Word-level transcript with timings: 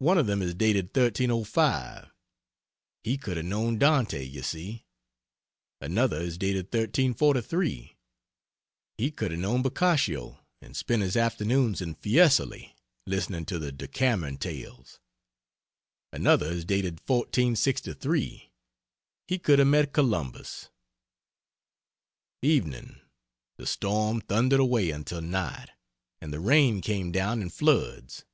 One 0.00 0.18
of 0.18 0.26
them 0.26 0.42
is 0.42 0.54
dated 0.54 0.88
1305 0.88 2.10
he 3.02 3.16
could 3.16 3.38
have 3.38 3.46
known 3.46 3.78
Dante, 3.78 4.22
you 4.22 4.42
see. 4.42 4.84
Another 5.80 6.20
is 6.20 6.36
dated 6.36 6.66
1343 6.66 7.96
he 8.98 9.10
could 9.10 9.30
have 9.30 9.40
known 9.40 9.62
Boccaccio 9.62 10.38
and 10.60 10.76
spent 10.76 11.00
his 11.00 11.16
afternoons 11.16 11.80
in 11.80 11.94
Fiesole 11.94 12.74
listening 13.06 13.46
to 13.46 13.58
the 13.58 13.72
Decameron 13.72 14.36
tales. 14.36 15.00
Another 16.12 16.52
is 16.52 16.66
dated 16.66 17.00
1463 17.08 18.52
he 19.28 19.38
could 19.38 19.58
have 19.60 19.68
met 19.68 19.94
Columbus..... 19.94 20.68
Evening. 22.42 23.00
The 23.56 23.66
storm 23.66 24.20
thundered 24.20 24.60
away 24.60 24.90
until 24.90 25.22
night, 25.22 25.70
and 26.20 26.34
the 26.34 26.38
rain 26.40 26.82
came 26.82 27.10
down 27.10 27.40
in 27.40 27.48
floods. 27.48 28.26